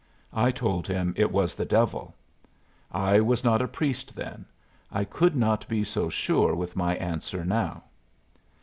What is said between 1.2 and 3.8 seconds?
was the devil. I was not a